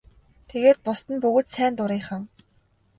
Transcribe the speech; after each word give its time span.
Тэгээд 0.49 0.77
бусад 0.85 1.07
нь 1.13 1.21
бүгд 1.23 1.47
сайн 1.55 1.73
дурынхан. 1.77 2.23